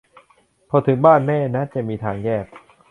[0.69, 2.45] พอถึงบ้านแม่นะจะมีทางแยก